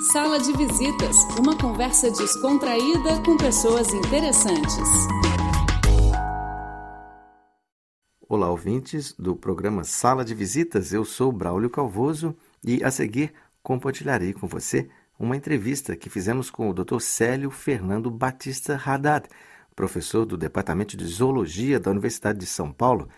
[0.00, 4.88] Sala de Visitas, uma conversa descontraída com pessoas interessantes.
[8.28, 10.92] Olá, ouvintes do programa Sala de Visitas.
[10.92, 14.88] Eu sou Braulio Calvoso e a seguir compartilharei com você
[15.18, 17.00] uma entrevista que fizemos com o Dr.
[17.00, 19.28] Célio Fernando Batista Haddad,
[19.74, 23.08] professor do Departamento de Zoologia da Universidade de São Paulo.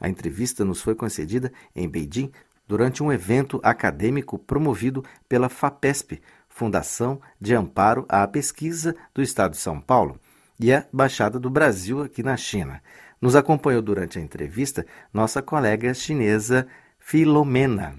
[0.00, 2.32] A entrevista nos foi concedida em Beijing
[2.70, 9.56] durante um evento acadêmico promovido pela FAPESP, Fundação de Amparo à Pesquisa do Estado de
[9.56, 10.20] São Paulo,
[10.60, 12.80] e a Baixada do Brasil aqui na China.
[13.20, 16.68] Nos acompanhou durante a entrevista nossa colega chinesa
[17.00, 17.96] Filomena.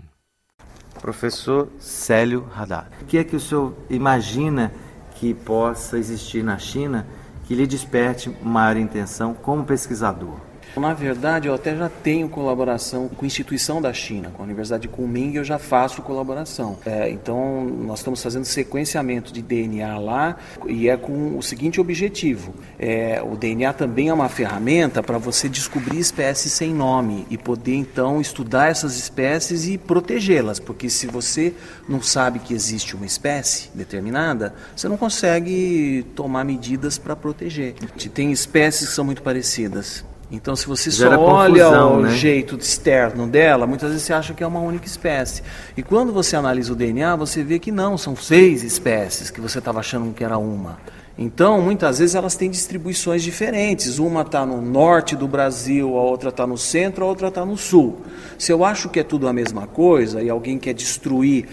[1.01, 4.71] Professor Célio Haddad, o que é que o senhor imagina
[5.15, 7.05] que possa existir na China
[7.43, 10.50] que lhe desperte maior intenção como pesquisador?
[10.75, 14.83] Na verdade, eu até já tenho colaboração com a instituição da China, com a Universidade
[14.83, 16.77] de Kunming, eu já faço colaboração.
[16.85, 22.53] É, então, nós estamos fazendo sequenciamento de DNA lá e é com o seguinte objetivo:
[22.79, 27.75] é, o DNA também é uma ferramenta para você descobrir espécies sem nome e poder
[27.75, 31.53] então estudar essas espécies e protegê-las, porque se você
[31.87, 37.75] não sabe que existe uma espécie determinada, você não consegue tomar medidas para proteger.
[38.13, 40.03] Tem espécies que são muito parecidas.
[40.31, 42.15] Então, se você só olha confusão, o né?
[42.15, 45.43] jeito externo dela, muitas vezes você acha que é uma única espécie.
[45.75, 49.59] E quando você analisa o DNA, você vê que não, são seis espécies que você
[49.59, 50.79] estava achando que era uma.
[51.17, 53.99] Então, muitas vezes elas têm distribuições diferentes.
[53.99, 57.57] Uma está no norte do Brasil, a outra está no centro, a outra está no
[57.57, 58.01] sul.
[58.39, 61.47] Se eu acho que é tudo a mesma coisa e alguém quer destruir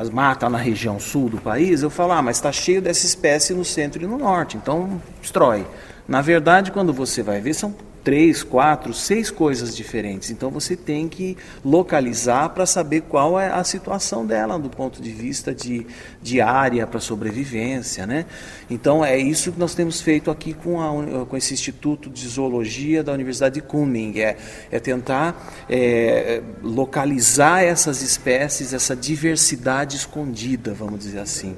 [0.00, 3.52] as matas na região sul do país, eu falo, ah, mas está cheio dessa espécie
[3.52, 5.66] no centro e no norte, então destrói.
[6.08, 10.30] Na verdade, quando você vai ver, são três, quatro, seis coisas diferentes.
[10.30, 15.10] Então você tem que localizar para saber qual é a situação dela do ponto de
[15.10, 15.86] vista de,
[16.22, 18.06] de área para sobrevivência.
[18.06, 18.24] Né?
[18.70, 23.04] Então é isso que nós temos feito aqui com, a, com esse Instituto de Zoologia
[23.04, 24.20] da Universidade de Kunming.
[24.20, 24.38] É,
[24.70, 31.54] é tentar é, localizar essas espécies, essa diversidade escondida, vamos dizer assim.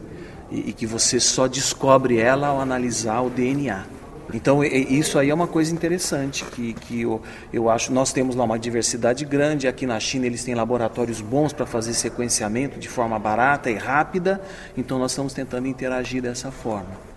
[0.50, 3.99] E, e que você só descobre ela ao analisar o DNA.
[4.34, 7.20] Então isso aí é uma coisa interessante que, que eu,
[7.52, 7.92] eu acho.
[7.92, 9.66] Nós temos lá uma diversidade grande.
[9.66, 14.40] Aqui na China eles têm laboratórios bons para fazer sequenciamento de forma barata e rápida.
[14.76, 17.10] Então nós estamos tentando interagir dessa forma.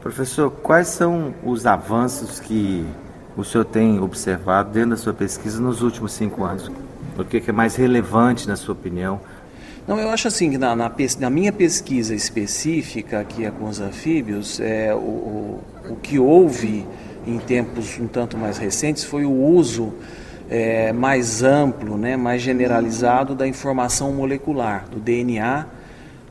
[0.00, 2.86] Professor, quais são os avanços que
[3.36, 6.70] o senhor tem observado dentro da sua pesquisa nos últimos cinco anos?
[7.18, 9.20] O que é mais relevante, na sua opinião,
[9.86, 13.80] não, eu acho assim que na, na, na, minha pesquisa específica, que é com os
[13.80, 15.60] anfíbios, é, o, o,
[15.90, 16.86] o que houve
[17.26, 19.92] em tempos um tanto mais recentes foi o uso
[20.48, 25.66] é, mais amplo, né, mais generalizado da informação molecular, do DNA,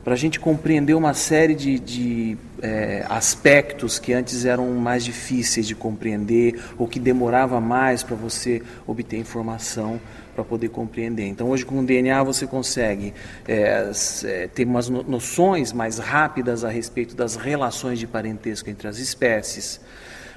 [0.04, 5.66] para a gente compreender uma série de, de é, aspectos que antes eram mais difíceis
[5.66, 10.00] de compreender ou que demorava mais para você obter informação
[10.40, 11.26] para poder compreender.
[11.26, 13.12] Então, hoje com o DNA você consegue
[13.46, 13.90] é,
[14.24, 19.80] é, ter umas noções mais rápidas a respeito das relações de parentesco entre as espécies.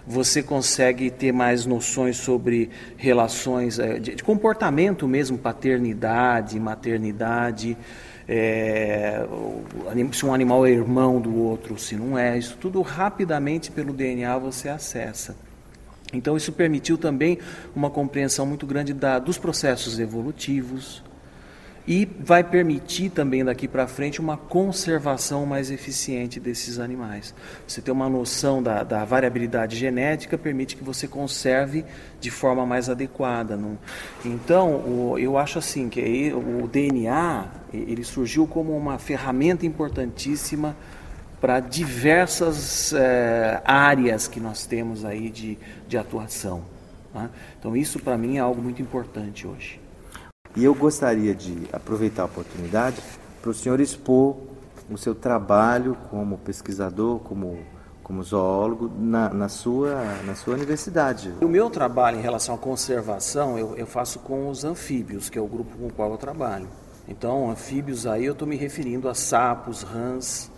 [0.06, 7.78] Você consegue ter mais noções sobre relações é, de, comportamento mesmo, paternidade, maternidade.
[8.28, 9.26] É,
[10.12, 14.38] se um animal é irmão do outro, se não é, isso tudo rapidamente pelo DNA
[14.38, 15.36] você acessa.
[16.14, 17.40] Então, isso permitiu também
[17.76, 21.04] uma compreensão muito grande da, dos processos evolutivos
[21.88, 27.36] e vai permitir também daqui para frente uma conservação mais eficiente desses animais.
[27.68, 31.84] Você ter uma noção da, da variabilidade genética permite que você conserve
[32.22, 33.58] de forma mais adequada.
[33.58, 33.78] Não?
[34.24, 40.76] Então, o, eu acho assim que o DNA ele surgiu como uma ferramenta importantíssima
[41.44, 45.60] para diversas é, áreas que nós temos aí de,
[45.90, 46.64] de atuação.
[47.12, 47.30] Tá?
[47.60, 49.78] Então isso para mim é algo muito importante hoje.
[50.56, 53.02] E eu gostaria de aproveitar a oportunidade
[53.42, 54.38] para o senhor expor
[54.90, 57.60] o seu trabalho como pesquisador, como,
[58.02, 61.34] como zoólogo, na, na, sua, na sua universidade.
[61.42, 65.42] O meu trabalho em relação à conservação eu, eu faço com os anfíbios, que é
[65.42, 66.70] o grupo com o qual eu trabalho.
[67.06, 70.53] Então, anfíbios aí eu estou me referindo a sapos, rãs,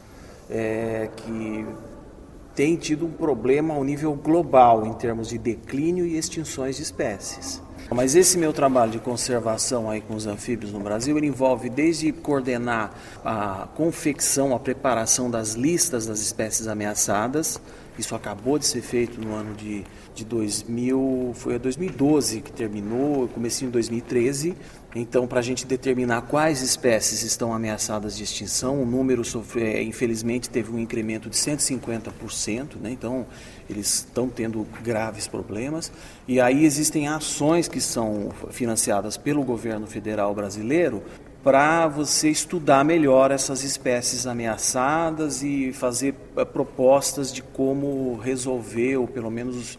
[0.50, 1.66] é, que
[2.56, 7.62] tem tido um problema ao nível global em termos de declínio e extinções de espécies.
[7.94, 12.12] Mas esse meu trabalho de conservação aí com os anfíbios no Brasil, ele envolve desde
[12.12, 12.92] coordenar
[13.24, 17.62] a confecção, a preparação das listas das espécies ameaçadas,
[17.98, 19.84] isso acabou de ser feito no ano de,
[20.14, 24.56] de 2000, foi a 2012 que terminou, comecinho em 2013.
[24.98, 29.84] Então, para a gente determinar quais espécies estão ameaçadas de extinção, o número, sofre, é,
[29.84, 32.92] infelizmente, teve um incremento de 150%, né?
[32.92, 33.26] então
[33.70, 35.92] eles estão tendo graves problemas.
[36.26, 41.04] E aí existem ações que são financiadas pelo governo federal brasileiro
[41.46, 49.08] para você estudar melhor essas espécies ameaçadas e fazer eh, propostas de como resolver ou
[49.08, 49.78] pelo menos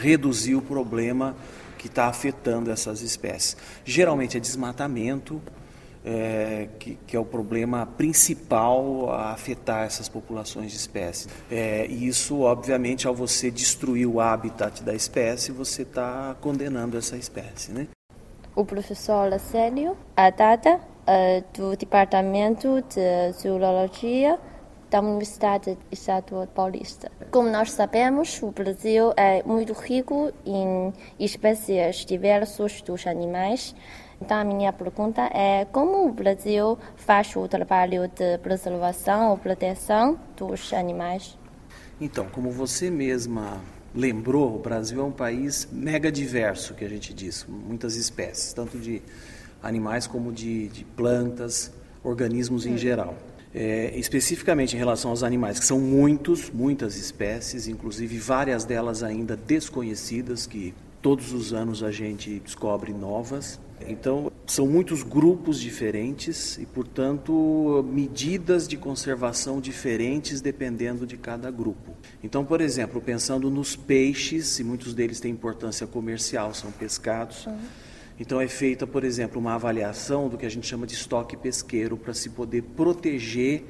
[0.00, 1.36] reduzir o problema
[1.78, 3.56] que está afetando essas espécies.
[3.84, 5.40] Geralmente é desmatamento,
[6.04, 11.28] é, que, que, é o problema principal a afetar essas populações de espécies.
[11.48, 17.16] É, e isso, obviamente, ao você destruir o habitat da espécie, você está condenando essa
[17.16, 17.70] espécie.
[17.70, 17.86] Né?
[18.56, 20.80] O professor Lacélio, a data
[21.52, 24.38] do Departamento de Zoologia
[24.90, 27.10] da Universidade Estadual Paulista.
[27.30, 33.74] Como nós sabemos, o Brasil é muito rico em espécies diversas dos animais.
[34.20, 40.18] Então, a minha pergunta é como o Brasil faz o trabalho de preservação ou proteção
[40.36, 41.36] dos animais?
[42.00, 43.60] Então, como você mesma
[43.92, 48.78] lembrou, o Brasil é um país mega diverso, que a gente diz, muitas espécies, tanto
[48.78, 49.02] de
[49.64, 51.72] animais como de, de plantas,
[52.02, 53.16] organismos em geral.
[53.52, 59.36] É, especificamente em relação aos animais, que são muitos, muitas espécies, inclusive várias delas ainda
[59.36, 63.60] desconhecidas, que todos os anos a gente descobre novas.
[63.86, 71.92] Então, são muitos grupos diferentes e, portanto, medidas de conservação diferentes dependendo de cada grupo.
[72.24, 77.46] Então, por exemplo, pensando nos peixes, e muitos deles têm importância comercial, são pescados.
[77.46, 77.84] Uhum
[78.18, 81.96] então é feita, por exemplo, uma avaliação do que a gente chama de estoque pesqueiro
[81.96, 83.64] para se poder proteger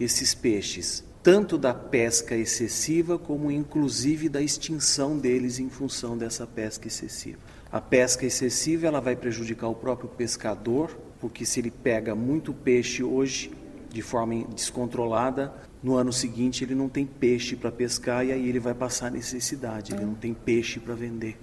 [0.00, 6.88] esses peixes, tanto da pesca excessiva como inclusive da extinção deles em função dessa pesca
[6.88, 7.38] excessiva.
[7.70, 13.02] A pesca excessiva ela vai prejudicar o próprio pescador, porque se ele pega muito peixe
[13.02, 13.52] hoje
[13.90, 15.52] de forma descontrolada,
[15.82, 19.94] no ano seguinte ele não tem peixe para pescar e aí ele vai passar necessidade,
[19.94, 21.38] ele não tem peixe para vender.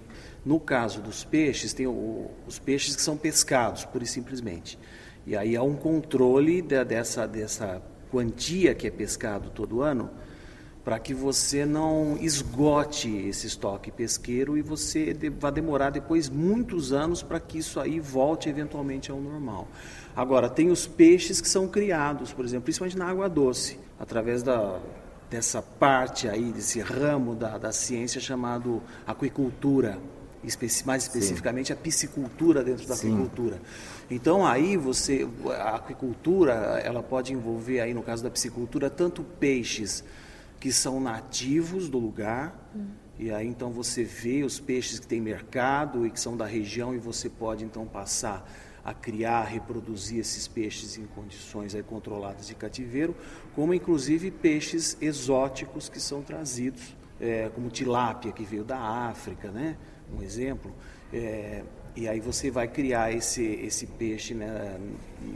[0.45, 4.79] No caso dos peixes, tem o, os peixes que são pescados, pura e simplesmente.
[5.25, 7.81] E aí há um controle de, dessa, dessa
[8.11, 10.09] quantia que é pescado todo ano,
[10.83, 16.91] para que você não esgote esse estoque pesqueiro e você de, vai demorar depois muitos
[16.91, 19.67] anos para que isso aí volte eventualmente ao normal.
[20.15, 24.79] Agora, tem os peixes que são criados, por exemplo, principalmente na água doce, através da,
[25.29, 29.99] dessa parte aí, desse ramo da, da ciência chamado aquicultura
[30.85, 31.73] mais especificamente Sim.
[31.73, 33.09] a piscicultura dentro da Sim.
[33.09, 33.61] aquicultura.
[34.09, 35.27] Então aí você
[35.57, 36.53] a aquicultura
[36.83, 40.03] ela pode envolver aí no caso da piscicultura tanto peixes
[40.59, 42.87] que são nativos do lugar hum.
[43.17, 46.93] e aí então você vê os peixes que têm mercado e que são da região
[46.93, 48.49] e você pode então passar
[48.83, 53.15] a criar, reproduzir esses peixes em condições aí controladas de cativeiro,
[53.55, 59.77] como inclusive peixes exóticos que são trazidos, é, como tilápia que veio da África, né?
[60.17, 60.73] um exemplo,
[61.13, 61.63] é,
[61.95, 64.79] e aí você vai criar esse, esse peixe né,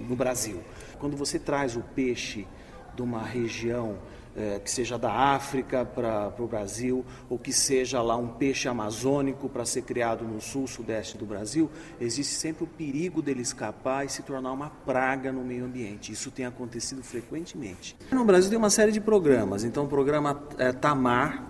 [0.07, 0.61] no Brasil.
[0.99, 2.47] Quando você traz o peixe
[2.95, 3.97] de uma região
[4.35, 9.47] é, que seja da África para o Brasil, ou que seja lá um peixe amazônico
[9.47, 11.69] para ser criado no sul, sudeste do Brasil,
[11.99, 16.11] existe sempre o perigo dele escapar e se tornar uma praga no meio ambiente.
[16.11, 17.95] Isso tem acontecido frequentemente.
[18.11, 21.47] No Brasil tem uma série de programas, então o programa é, Tamar,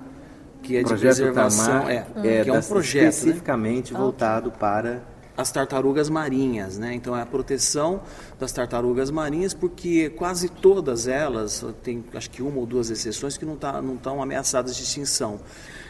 [0.61, 3.09] que é de preservação, Tamar, é, é, que é um projeto né?
[3.09, 3.99] especificamente né?
[3.99, 6.93] voltado para as tartarugas marinhas, né?
[6.93, 8.01] Então é a proteção
[8.39, 13.45] das tartarugas marinhas, porque quase todas elas, tem acho que uma ou duas exceções que
[13.45, 15.39] não tá, não estão ameaçadas de extinção.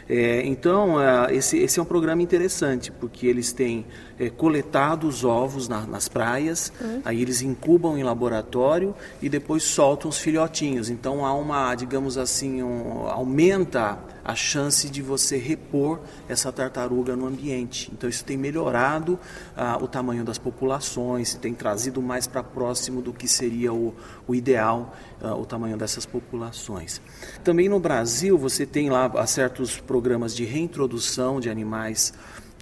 [0.08, 3.86] É, então, é, esse, esse, é um programa interessante, porque eles têm
[4.18, 7.00] é, coletado os ovos na, nas praias, uhum.
[7.04, 10.90] aí eles incubam em laboratório e depois soltam os filhotinhos.
[10.90, 17.26] Então, há uma, digamos assim, um, aumenta a chance de você repor essa tartaruga no
[17.26, 17.90] ambiente.
[17.92, 19.18] Então, isso tem melhorado
[19.56, 23.94] ah, o tamanho das populações, tem trazido mais para próximo do que seria o,
[24.26, 27.02] o ideal, ah, o tamanho dessas populações.
[27.42, 32.12] Também no Brasil, você tem lá certos programas de reintrodução de animais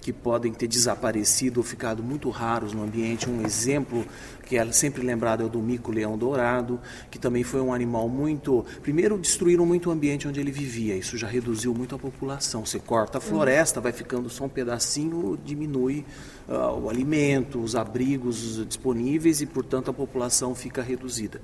[0.03, 3.29] que podem ter desaparecido ou ficado muito raros no ambiente.
[3.29, 4.05] Um exemplo
[4.45, 6.79] que é sempre lembrado é o do mico-leão dourado,
[7.09, 8.65] que também foi um animal muito.
[8.81, 12.65] Primeiro, destruíram muito o ambiente onde ele vivia, isso já reduziu muito a população.
[12.65, 16.05] Você corta a floresta, vai ficando só um pedacinho, diminui
[16.49, 21.39] uh, o alimento, os abrigos disponíveis e, portanto, a população fica reduzida.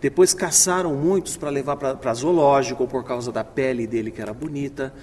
[0.00, 4.94] Depois caçaram muitos para levar para zoológico, por causa da pele dele que era bonita.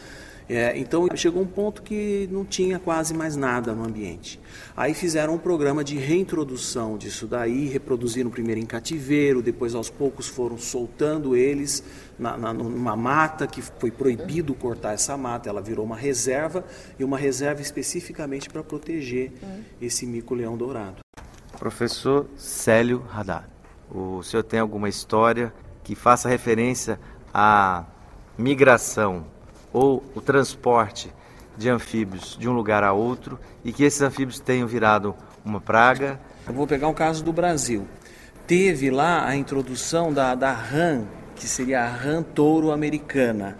[0.47, 4.39] É, então chegou um ponto que não tinha quase mais nada no ambiente.
[4.77, 10.27] Aí fizeram um programa de reintrodução disso daí, reproduziram primeiro em cativeiro, depois aos poucos
[10.27, 11.83] foram soltando eles
[12.17, 16.63] na, na, numa mata que foi proibido cortar essa mata, ela virou uma reserva
[16.99, 19.31] e uma reserva especificamente para proteger
[19.81, 20.97] esse mico-leão dourado.
[21.57, 23.45] Professor Célio Haddad,
[23.89, 26.99] o senhor tem alguma história que faça referência
[27.33, 27.85] à
[28.37, 29.25] migração
[29.75, 31.11] ou o transporte
[31.57, 35.13] de anfíbios de um lugar a outro e que esses anfíbios tenham virado
[35.43, 36.17] uma praga.
[36.47, 37.85] Eu vou pegar um caso do Brasil.
[38.47, 40.57] Teve lá a introdução da, da
[41.35, 43.57] que seria a rã touro americana,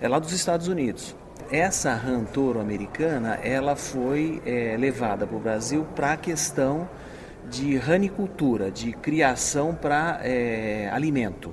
[0.00, 1.16] é lá dos Estados Unidos.
[1.50, 6.88] Essa rã touro americana, ela foi é, levada para o Brasil para a questão
[7.50, 11.52] de ranicultura, de criação para é, alimento.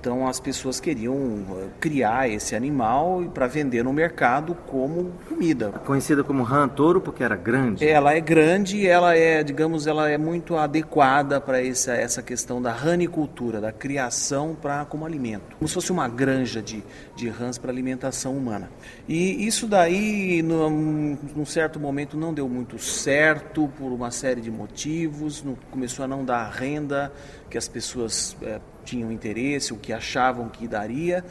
[0.00, 5.70] Então as pessoas queriam eh, criar esse animal para vender no mercado como comida.
[5.84, 7.86] Conhecida como rã touro porque era grande.
[7.86, 12.60] Ela é grande e ela é, digamos, ela é muito adequada para essa, essa questão
[12.60, 16.82] da ranicultura, da criação para como alimento, como se fosse uma granja de,
[17.14, 18.70] de rãs para alimentação humana.
[19.08, 24.50] E isso daí, num, num certo momento, não deu muito certo por uma série de
[24.50, 27.12] motivos, começou a não dar renda
[27.50, 31.24] que as pessoas é, tinham interesse, o que achavam que daria.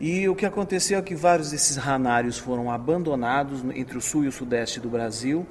[0.00, 4.28] E o que aconteceu é que vários desses ranários foram abandonados entre o sul e
[4.28, 5.46] o sudeste do Brasil.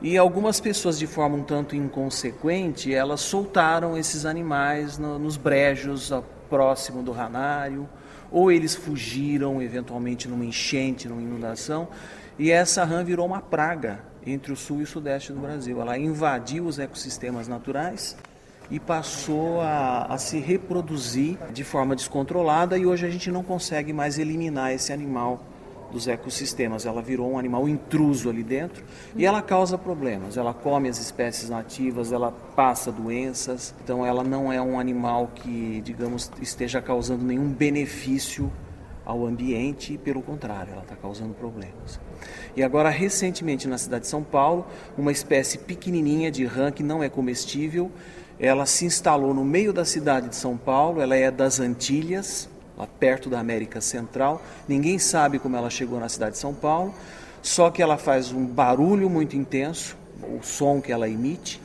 [0.00, 6.12] E algumas pessoas, de forma um tanto inconsequente, elas soltaram esses animais no, nos brejos
[6.48, 7.88] próximo do ranário,
[8.30, 11.88] ou eles fugiram eventualmente numa enchente, numa inundação,
[12.38, 15.80] e essa rã virou uma praga entre o sul e o sudeste do Brasil.
[15.80, 18.16] Ela invadiu os ecossistemas naturais
[18.72, 23.92] e passou a, a, se reproduzir de forma descontrolada e hoje a gente não consegue
[23.92, 25.44] mais eliminar esse animal
[25.92, 26.86] dos ecossistemas.
[26.86, 28.82] Ela virou um animal intruso ali dentro
[29.14, 30.38] e ela causa problemas.
[30.38, 33.74] Ela come as espécies nativas, ela passa doenças.
[33.84, 38.50] Então ela não é um animal que, digamos, esteja causando nenhum benefício
[39.04, 42.00] ao ambiente, pelo contrário, ela está causando problemas.
[42.56, 44.64] E agora, recentemente, na cidade de São Paulo,
[44.96, 47.90] uma espécie pequenininha de rã que não é comestível,
[48.42, 52.88] ela se instalou no meio da cidade de São Paulo, ela é das Antilhas, lá
[52.88, 54.42] perto da América Central.
[54.66, 56.92] Ninguém sabe como ela chegou na cidade de São Paulo,
[57.40, 61.62] só que ela faz um barulho muito intenso, o som que ela emite,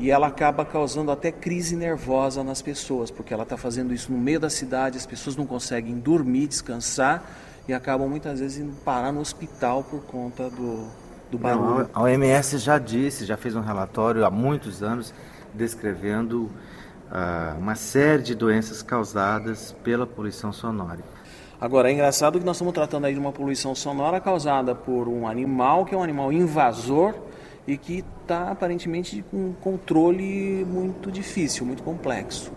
[0.00, 4.18] e ela acaba causando até crise nervosa nas pessoas, porque ela está fazendo isso no
[4.18, 7.22] meio da cidade, as pessoas não conseguem dormir, descansar
[7.68, 10.88] e acabam muitas vezes indo parar no hospital por conta do,
[11.30, 11.78] do barulho.
[11.78, 15.14] Não, a OMS já disse, já fez um relatório há muitos anos
[15.54, 16.44] descrevendo
[17.10, 21.00] uh, uma série de doenças causadas pela poluição sonora.
[21.60, 25.26] Agora, é engraçado que nós estamos tratando aí de uma poluição sonora causada por um
[25.26, 27.14] animal que é um animal invasor
[27.66, 32.52] e que está aparentemente com um controle muito difícil, muito complexo.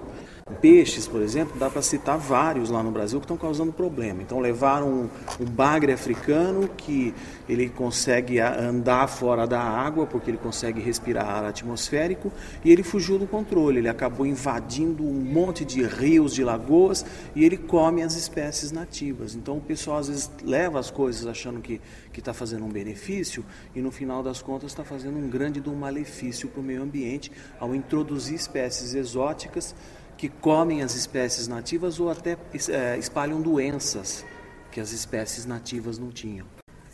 [0.52, 4.22] Peixes, por exemplo, dá para citar vários lá no Brasil que estão causando problema.
[4.22, 7.14] Então levaram um, bagre africano que
[7.50, 12.32] ele consegue andar fora da água porque ele consegue respirar ar atmosférico
[12.64, 13.80] e ele fugiu do controle.
[13.80, 17.06] Ele acabou invadindo um monte de rios, de lagoas
[17.36, 19.36] e ele come as espécies nativas.
[19.36, 21.82] Então o pessoal às vezes leva as coisas achando que
[22.16, 23.44] está fazendo um benefício
[23.76, 27.32] e no final das contas está fazendo um grande um malefício para o meio ambiente
[27.60, 29.76] ao introduzir espécies exóticas
[30.22, 32.38] que comem as espécies nativas ou até
[32.70, 34.24] é, espalham doenças
[34.72, 36.46] que as espécies nativas não tinham.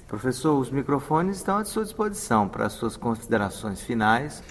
[0.08, 4.42] Professor, os microfones estão à sua disposição para as suas considerações finais.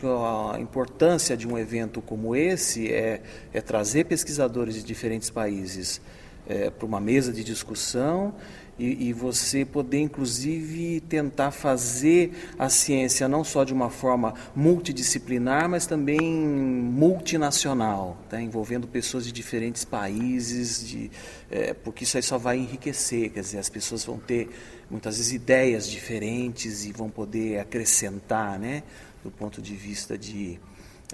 [0.52, 5.98] A importância de um evento como esse é, é trazer pesquisadores de diferentes países
[6.46, 8.34] é, para uma mesa de discussão
[8.78, 15.68] e, e, você poder, inclusive, tentar fazer a ciência não só de uma forma multidisciplinar,
[15.68, 18.40] mas também multinacional, tá?
[18.40, 21.10] envolvendo pessoas de diferentes países, de,
[21.50, 24.50] é, porque isso aí só vai enriquecer, quer dizer, as pessoas vão ter
[24.90, 28.82] muitas vezes ideias diferentes e vão poder acrescentar, né,
[29.24, 30.60] do ponto de vista de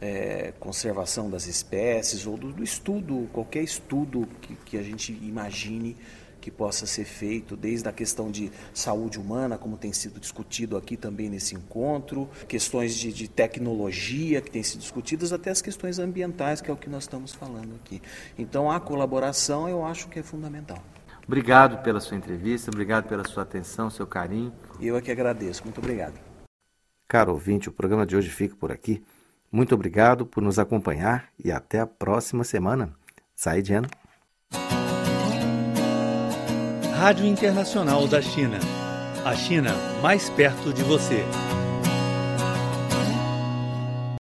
[0.01, 5.97] é, conservação das espécies ou do, do, estudo, qualquer estudo que, que a gente imagine
[6.43, 10.97] que possa ser feito, desde a questão de saúde humana, como tem sido discutido aqui
[10.97, 16.61] também nesse encontro, questões de, de tecnologia que têm sido discutidas, até as questões ambientais,
[16.61, 18.03] que é o que nós estamos falando aqui.
[18.37, 20.83] Então, a colaboração eu acho que é fundamental.
[21.25, 24.53] Obrigado pela sua entrevista, obrigado pela sua atenção, seu carinho.
[24.81, 25.63] Eu é que agradeço.
[25.63, 26.19] Muito obrigado.
[27.07, 29.01] Caro ouvinte, o programa de hoje fica por aqui.
[29.51, 32.93] Muito obrigado por nos acompanhar e até a próxima semana.
[33.37, 33.73] Sai de
[37.03, 38.61] Rádio Internacional da China.
[39.25, 41.25] A China mais perto de você.